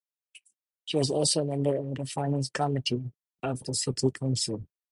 He 0.85 0.97
was 0.97 1.11
also 1.11 1.41
a 1.41 1.45
member 1.45 1.75
of 1.75 1.93
the 1.93 2.05
Finance 2.07 2.49
Committee 2.49 3.11
of 3.43 3.63
the 3.65 3.75
City 3.75 4.09
Council. 4.09 4.63